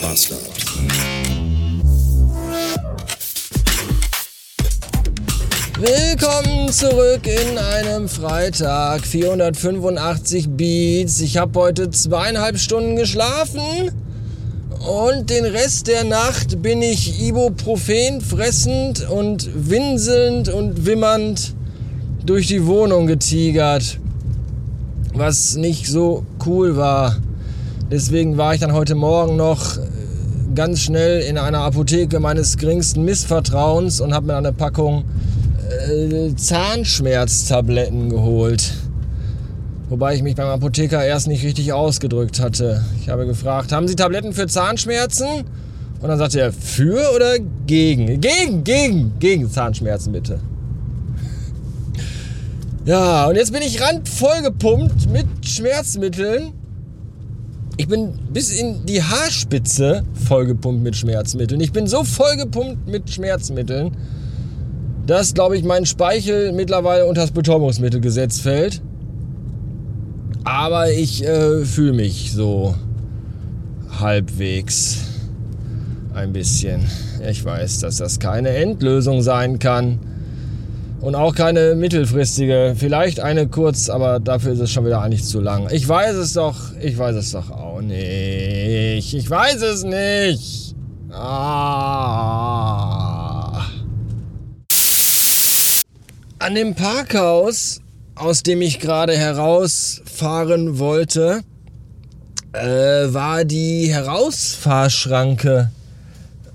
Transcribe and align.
Bastard. 0.00 0.40
Willkommen 5.78 6.72
zurück 6.72 7.26
in 7.26 7.58
einem 7.58 8.08
Freitag. 8.08 9.06
485 9.06 10.48
Beats. 10.50 11.20
Ich 11.20 11.36
habe 11.36 11.58
heute 11.58 11.90
zweieinhalb 11.90 12.58
Stunden 12.58 12.96
geschlafen. 12.96 13.90
Und 14.86 15.28
den 15.28 15.44
Rest 15.44 15.86
der 15.86 16.04
Nacht 16.04 16.62
bin 16.62 16.80
ich 16.80 17.20
Ibuprofen 17.20 18.22
fressend 18.22 19.08
und 19.10 19.50
winselnd 19.68 20.48
und 20.48 20.86
wimmernd 20.86 21.54
durch 22.24 22.46
die 22.46 22.66
Wohnung 22.66 23.06
getigert. 23.06 23.98
Was 25.12 25.56
nicht 25.56 25.86
so 25.86 26.24
cool 26.46 26.76
war. 26.76 27.16
Deswegen 27.90 28.36
war 28.36 28.54
ich 28.54 28.60
dann 28.60 28.72
heute 28.72 28.94
Morgen 28.94 29.34
noch 29.34 29.76
ganz 30.54 30.80
schnell 30.80 31.22
in 31.22 31.38
einer 31.38 31.58
Apotheke 31.58 32.20
meines 32.20 32.56
geringsten 32.56 33.04
Missvertrauens 33.04 34.00
und 34.00 34.14
habe 34.14 34.28
mir 34.28 34.36
eine 34.36 34.52
Packung 34.52 35.04
äh, 35.88 36.32
Zahnschmerztabletten 36.36 38.08
geholt. 38.08 38.74
Wobei 39.88 40.14
ich 40.14 40.22
mich 40.22 40.36
beim 40.36 40.46
Apotheker 40.46 41.04
erst 41.04 41.26
nicht 41.26 41.42
richtig 41.42 41.72
ausgedrückt 41.72 42.38
hatte. 42.38 42.84
Ich 43.00 43.08
habe 43.08 43.26
gefragt, 43.26 43.72
haben 43.72 43.88
Sie 43.88 43.96
Tabletten 43.96 44.32
für 44.34 44.46
Zahnschmerzen? 44.46 45.26
Und 46.00 46.08
dann 46.08 46.16
sagte 46.16 46.40
er, 46.40 46.52
für 46.52 47.12
oder 47.16 47.40
gegen? 47.66 48.20
Gegen, 48.20 48.62
gegen, 48.62 49.18
gegen 49.18 49.50
Zahnschmerzen 49.50 50.12
bitte. 50.12 50.38
Ja, 52.84 53.26
und 53.26 53.34
jetzt 53.34 53.52
bin 53.52 53.62
ich 53.62 53.82
randvoll 53.82 54.42
gepumpt 54.42 55.10
mit 55.10 55.26
Schmerzmitteln. 55.44 56.52
Ich 57.80 57.88
bin 57.88 58.12
bis 58.30 58.52
in 58.60 58.84
die 58.84 59.02
Haarspitze 59.02 60.04
vollgepumpt 60.28 60.82
mit 60.82 60.96
Schmerzmitteln. 60.96 61.62
Ich 61.62 61.72
bin 61.72 61.86
so 61.86 62.04
vollgepumpt 62.04 62.86
mit 62.86 63.08
Schmerzmitteln, 63.08 63.96
dass, 65.06 65.32
glaube 65.32 65.56
ich, 65.56 65.64
mein 65.64 65.86
Speichel 65.86 66.52
mittlerweile 66.52 67.06
unter 67.06 67.22
das 67.22 67.30
Betäubungsmittelgesetz 67.30 68.38
fällt. 68.40 68.82
Aber 70.44 70.92
ich 70.92 71.24
äh, 71.24 71.64
fühle 71.64 71.94
mich 71.94 72.32
so 72.32 72.74
halbwegs 73.98 74.98
ein 76.12 76.34
bisschen. 76.34 76.82
Ich 77.26 77.42
weiß, 77.42 77.80
dass 77.80 77.96
das 77.96 78.18
keine 78.18 78.50
Endlösung 78.50 79.22
sein 79.22 79.58
kann. 79.58 80.00
Und 81.00 81.14
auch 81.14 81.34
keine 81.34 81.74
mittelfristige. 81.74 82.74
Vielleicht 82.76 83.20
eine 83.20 83.48
kurz, 83.48 83.88
aber 83.88 84.20
dafür 84.20 84.52
ist 84.52 84.60
es 84.60 84.70
schon 84.70 84.84
wieder 84.84 85.00
eigentlich 85.00 85.24
zu 85.24 85.40
lang. 85.40 85.68
Ich 85.70 85.88
weiß 85.88 86.14
es 86.16 86.34
doch. 86.34 86.56
Ich 86.80 86.98
weiß 86.98 87.16
es 87.16 87.32
doch 87.32 87.50
auch 87.50 87.80
nicht. 87.80 89.14
Ich 89.14 89.30
weiß 89.30 89.62
es 89.62 89.82
nicht. 89.84 90.74
Ah. 91.10 91.70
An 96.38 96.54
dem 96.54 96.74
Parkhaus 96.74 97.80
aus 98.20 98.42
dem 98.42 98.60
ich 98.60 98.78
gerade 98.80 99.16
herausfahren 99.16 100.78
wollte, 100.78 101.40
äh, 102.52 103.12
war 103.12 103.44
die 103.44 103.90
Herausfahrschranke 103.90 105.70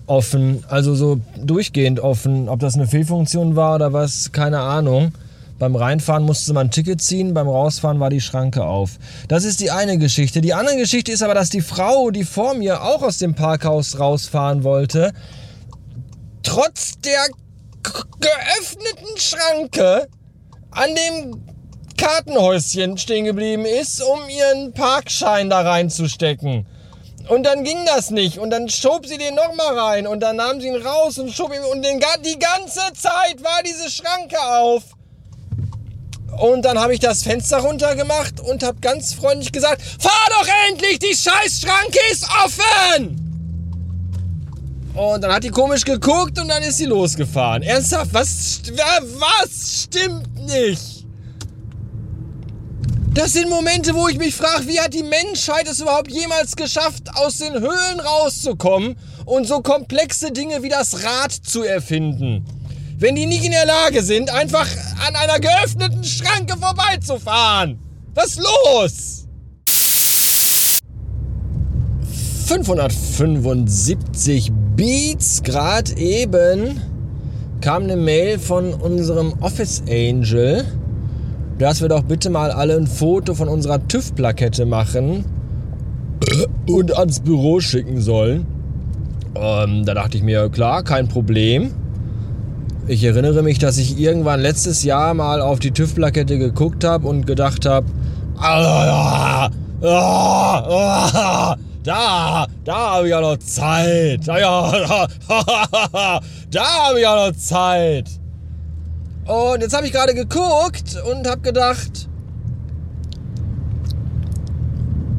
offen, 0.08 0.64
also 0.67 0.95
so 0.95 1.20
durchgehend 1.38 2.00
offen. 2.00 2.50
Ob 2.50 2.59
das 2.59 2.75
eine 2.75 2.88
Fehlfunktion 2.88 3.56
war 3.56 3.75
oder 3.75 3.94
was, 3.94 4.31
keine 4.31 4.59
Ahnung. 4.59 5.14
Beim 5.58 5.75
Reinfahren 5.75 6.23
musste 6.23 6.53
man 6.53 6.67
ein 6.67 6.72
Ticket 6.72 7.02
ziehen, 7.02 7.34
beim 7.34 7.48
Rausfahren 7.48 8.00
war 8.02 8.09
die 8.09 8.20
Schranke 8.20 8.66
auf. 8.66 9.00
Das 9.30 9.45
ist 9.45 9.61
die 9.61 9.72
eine 9.72 9.98
Geschichte. 9.98 10.42
Die 10.42 10.53
andere 10.53 10.76
Geschichte 10.76 11.14
ist 11.14 11.23
aber, 11.23 11.33
dass 11.33 11.50
die 11.50 11.61
Frau, 11.61 12.11
die 12.11 12.26
vor 12.26 12.56
mir 12.56 12.83
auch 12.83 13.02
aus 13.02 13.20
dem 13.20 13.36
Parkhaus 13.36 13.98
rausfahren 13.98 14.66
wollte, 14.66 15.14
trotz 16.43 16.99
der 16.99 17.26
geöffneten 17.83 19.17
Schranke 19.17 20.08
an 20.72 20.89
dem 20.93 21.42
Kartenhäuschen 21.98 22.98
stehen 22.98 23.23
geblieben 23.23 23.66
ist, 23.66 24.02
um 24.02 24.20
ihren 24.27 24.73
Parkschein 24.73 25.49
da 25.49 25.61
reinzustecken. 25.61 26.66
Und 27.27 27.43
dann 27.43 27.63
ging 27.63 27.86
das 27.86 28.11
nicht. 28.11 28.37
Und 28.37 28.52
dann 28.52 28.69
schob 28.69 29.05
sie 29.05 29.17
den 29.17 29.36
nochmal 29.36 29.77
rein. 29.77 30.08
Und 30.08 30.19
dann 30.19 30.36
nahm 30.36 30.61
sie 30.61 30.67
ihn 30.67 30.81
raus 30.81 31.17
und 31.17 31.31
schob 31.31 31.53
ihn. 31.53 31.63
Und 31.63 31.83
den, 31.83 31.99
die 32.23 32.39
ganze 32.39 32.81
Zeit 32.93 33.43
war 33.43 33.61
diese 33.63 33.89
Schranke 33.89 34.39
auf. 34.39 34.83
Und 36.39 36.63
dann 36.63 36.77
habe 36.80 36.93
ich 36.93 36.99
das 36.99 37.23
Fenster 37.23 37.59
runtergemacht 37.59 38.39
und 38.41 38.61
habe 38.61 38.80
ganz 38.81 39.13
freundlich 39.13 39.52
gesagt, 39.52 39.81
fahr 39.81 40.11
doch 40.30 40.47
endlich, 40.69 40.99
die 40.99 41.15
Scheißschranke 41.15 41.99
ist 42.11 42.27
offen! 42.43 43.21
Und 44.93 45.21
dann 45.21 45.31
hat 45.31 45.43
die 45.43 45.49
komisch 45.49 45.83
geguckt 45.83 46.39
und 46.39 46.47
dann 46.47 46.63
ist 46.63 46.77
sie 46.77 46.86
losgefahren. 46.86 47.63
Ernsthaft, 47.63 48.13
was, 48.13 48.61
was 49.19 49.83
stimmt 49.83 50.45
nicht? 50.45 50.95
Das 53.15 53.31
sind 53.31 53.49
Momente, 53.49 53.95
wo 53.95 54.09
ich 54.09 54.17
mich 54.17 54.36
frage, 54.36 54.67
wie 54.67 54.77
hat 54.77 54.93
die 54.93 55.02
Menschheit 55.02 55.70
es 55.71 55.80
überhaupt 55.80 56.11
jemals 56.11 56.58
geschafft, 56.58 57.03
aus 57.15 57.37
den 57.37 57.53
Höhlen 57.53 58.02
rauszukommen 58.02 58.98
und 59.23 59.48
so 59.48 59.61
komplexe 59.61 60.33
Dinge 60.33 60.61
wie 60.64 60.67
das 60.67 61.02
Rad 61.02 61.31
zu 61.31 61.64
erfinden? 61.64 62.43
Wenn 62.98 63.15
die 63.15 63.25
nicht 63.25 63.45
in 63.45 63.52
der 63.52 63.65
Lage 63.65 64.04
sind, 64.04 64.30
einfach 64.30 64.67
an 65.08 65.15
einer 65.15 65.39
geöffneten 65.39 66.04
Schranke 66.04 66.58
vorbeizufahren. 66.59 67.80
Was 68.14 68.36
los? 68.36 69.27
575 72.48 74.52
Beats 74.75 75.42
gerade 75.42 75.98
eben 75.98 76.81
kam 77.61 77.83
eine 77.83 77.95
Mail 77.95 78.39
von 78.39 78.73
unserem 78.73 79.31
Office 79.39 79.83
Angel 79.87 80.65
dass 81.58 81.82
wir 81.82 81.89
doch 81.89 82.04
bitte 82.04 82.30
mal 82.30 82.52
alle 82.52 82.76
ein 82.76 82.88
Foto 82.88 83.33
von 83.33 83.48
unserer 83.48 83.88
TÜV-Plakette 83.88 84.66
machen 84.66 85.26
und 86.67 86.98
ans 86.98 87.20
Büro 87.20 87.60
schicken 87.60 88.02
sollen. 88.02 88.45
Ähm, 89.36 89.86
da 89.86 89.93
dachte 89.93 90.17
ich 90.17 90.23
mir, 90.23 90.49
klar, 90.49 90.83
kein 90.83 91.08
Problem. 91.08 91.71
Ich 92.88 93.04
erinnere 93.04 93.42
mich, 93.42 93.58
dass 93.58 93.77
ich 93.77 93.99
irgendwann 93.99 94.42
letztes 94.42 94.83
Jahr 94.83 95.14
mal 95.14 95.42
auf 95.42 95.60
die 95.60 95.71
TÜV-Plakette 95.71 96.38
geguckt 96.38 96.83
habe 96.83 97.08
und 97.08 97.26
gedacht 97.26 97.66
habe, 97.66 97.87
ah, 98.37 99.49
ah, 99.82 100.61
ah, 100.61 101.55
da, 101.83 102.48
da 102.64 102.76
habe 102.76 103.08
ich 103.08 103.11
ja 103.11 103.22
noch 103.22 103.37
Zeit. 103.37 104.22
Da, 104.26 104.39
ja, 104.39 105.08
da, 105.27 106.20
da 106.52 106.64
habe 106.64 106.98
ich 106.98 107.04
ja 107.04 107.27
noch 107.27 107.36
Zeit. 107.36 108.10
Und 109.25 109.61
jetzt 109.61 109.75
habe 109.75 109.87
ich 109.87 109.91
gerade 109.91 110.13
geguckt 110.13 111.02
und 111.11 111.27
habe 111.27 111.41
gedacht, 111.41 112.08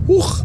huch, 0.06 0.44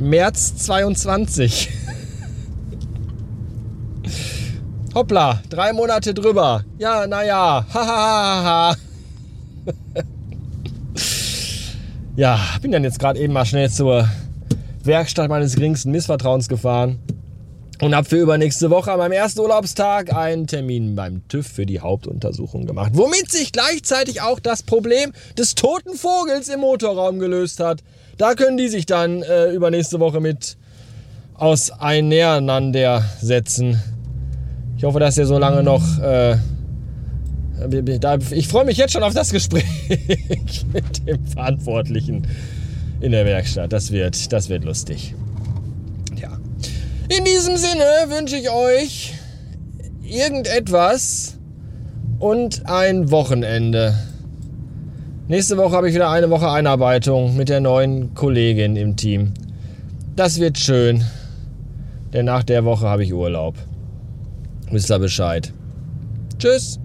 März 0.00 0.56
22. 0.56 1.70
Hoppla, 4.96 5.42
drei 5.48 5.72
Monate 5.72 6.12
drüber. 6.12 6.64
Ja, 6.78 7.06
naja, 7.06 7.64
hahaha. 7.72 8.74
ja, 12.16 12.40
bin 12.60 12.72
dann 12.72 12.82
jetzt 12.82 12.98
gerade 12.98 13.20
eben 13.20 13.32
mal 13.32 13.44
schnell 13.44 13.70
zur 13.70 14.08
Werkstatt 14.82 15.28
meines 15.28 15.54
geringsten 15.54 15.92
Missvertrauens 15.92 16.48
gefahren 16.48 16.98
und 17.80 17.94
habe 17.94 18.08
für 18.08 18.16
übernächste 18.16 18.70
Woche 18.70 18.90
an 18.92 18.98
meinem 18.98 19.12
ersten 19.12 19.40
Urlaubstag 19.40 20.12
einen 20.12 20.46
Termin 20.46 20.94
beim 20.96 21.26
TÜV 21.28 21.46
für 21.46 21.66
die 21.66 21.80
Hauptuntersuchung 21.80 22.66
gemacht. 22.66 22.90
Womit 22.94 23.30
sich 23.30 23.52
gleichzeitig 23.52 24.20
auch 24.20 24.40
das 24.40 24.64
Problem 24.64 25.12
des 25.36 25.54
toten 25.54 25.94
Vogels 25.94 26.48
im 26.48 26.60
Motorraum 26.60 27.18
gelöst 27.18 27.60
hat. 27.60 27.82
Da 28.16 28.34
können 28.34 28.56
die 28.56 28.68
sich 28.68 28.86
dann 28.86 29.22
äh, 29.22 29.52
übernächste 29.52 30.00
Woche 30.00 30.20
mit 30.20 30.56
auseinandersetzen. 31.34 33.82
Ich 34.76 34.84
hoffe, 34.84 34.98
dass 34.98 35.18
ihr 35.18 35.26
so 35.26 35.38
lange 35.38 35.62
noch... 35.62 36.00
Äh, 36.00 36.38
ich 38.30 38.46
freue 38.46 38.64
mich 38.64 38.76
jetzt 38.76 38.92
schon 38.92 39.02
auf 39.02 39.14
das 39.14 39.32
Gespräch 39.32 39.64
mit 40.72 41.04
dem 41.06 41.26
Verantwortlichen 41.26 42.24
in 43.00 43.10
der 43.10 43.24
Werkstatt. 43.24 43.72
Das 43.72 43.90
wird, 43.90 44.32
das 44.32 44.48
wird 44.48 44.62
lustig. 44.64 45.16
In 47.10 47.24
diesem 47.24 47.56
Sinne 47.56 47.84
wünsche 48.08 48.36
ich 48.36 48.50
euch 48.50 49.14
irgendetwas 50.02 51.38
und 52.18 52.66
ein 52.66 53.10
Wochenende. 53.10 53.94
Nächste 55.26 55.56
Woche 55.56 55.74
habe 55.74 55.88
ich 55.88 55.94
wieder 55.94 56.10
eine 56.10 56.28
Woche 56.28 56.50
Einarbeitung 56.50 57.34
mit 57.34 57.48
der 57.48 57.60
neuen 57.60 58.12
Kollegin 58.12 58.76
im 58.76 58.96
Team. 58.96 59.32
Das 60.16 60.38
wird 60.38 60.58
schön, 60.58 61.02
denn 62.12 62.26
nach 62.26 62.44
der 62.44 62.66
Woche 62.66 62.86
habe 62.86 63.04
ich 63.04 63.14
Urlaub. 63.14 63.54
Wisst 64.70 64.90
ihr 64.90 64.98
Bescheid. 64.98 65.50
Tschüss. 66.38 66.78